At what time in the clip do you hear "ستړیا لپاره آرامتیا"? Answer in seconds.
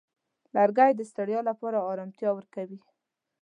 1.11-2.29